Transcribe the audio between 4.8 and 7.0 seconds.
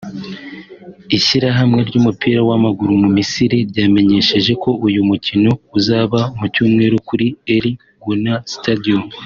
uyu mukino uzaba ku Cyumweru